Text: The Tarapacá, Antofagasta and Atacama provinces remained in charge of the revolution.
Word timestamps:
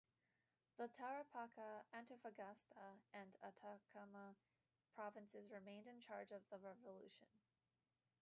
The 0.79 0.85
Tarapacá, 0.99 1.83
Antofagasta 1.93 2.97
and 3.13 3.35
Atacama 3.43 4.35
provinces 4.95 5.51
remained 5.53 5.85
in 5.85 6.01
charge 6.01 6.31
of 6.31 6.41
the 6.49 6.57
revolution. 6.57 7.29